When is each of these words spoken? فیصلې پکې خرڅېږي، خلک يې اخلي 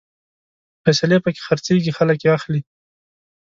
فیصلې 0.83 1.17
پکې 1.23 1.41
خرڅېږي، 1.45 1.91
خلک 1.97 2.19
يې 2.25 2.29
اخلي 2.37 2.61